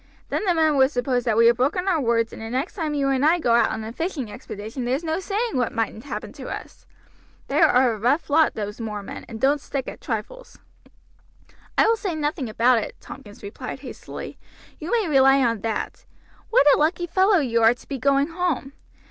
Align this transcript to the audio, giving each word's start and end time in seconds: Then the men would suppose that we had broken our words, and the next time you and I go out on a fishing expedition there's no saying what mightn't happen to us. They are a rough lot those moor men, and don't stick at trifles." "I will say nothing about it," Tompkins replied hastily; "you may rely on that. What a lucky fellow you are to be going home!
Then 0.29 0.45
the 0.45 0.55
men 0.55 0.77
would 0.77 0.89
suppose 0.89 1.25
that 1.25 1.37
we 1.37 1.45
had 1.45 1.57
broken 1.57 1.87
our 1.87 2.01
words, 2.01 2.33
and 2.33 2.41
the 2.41 2.49
next 2.49 2.73
time 2.73 2.95
you 2.95 3.09
and 3.09 3.23
I 3.23 3.37
go 3.37 3.53
out 3.53 3.69
on 3.69 3.83
a 3.83 3.93
fishing 3.93 4.31
expedition 4.31 4.83
there's 4.83 5.03
no 5.03 5.19
saying 5.19 5.55
what 5.57 5.71
mightn't 5.71 6.05
happen 6.05 6.33
to 6.33 6.47
us. 6.49 6.87
They 7.49 7.61
are 7.61 7.93
a 7.93 7.99
rough 7.99 8.27
lot 8.27 8.55
those 8.55 8.81
moor 8.81 9.03
men, 9.03 9.25
and 9.29 9.39
don't 9.39 9.61
stick 9.61 9.87
at 9.87 10.01
trifles." 10.01 10.57
"I 11.77 11.85
will 11.85 11.97
say 11.97 12.15
nothing 12.15 12.49
about 12.49 12.79
it," 12.79 12.95
Tompkins 12.99 13.43
replied 13.43 13.81
hastily; 13.81 14.39
"you 14.79 14.89
may 14.91 15.07
rely 15.07 15.39
on 15.43 15.61
that. 15.61 16.03
What 16.49 16.65
a 16.73 16.79
lucky 16.79 17.05
fellow 17.05 17.37
you 17.37 17.61
are 17.61 17.75
to 17.75 17.87
be 17.87 17.99
going 17.99 18.29
home! 18.29 18.73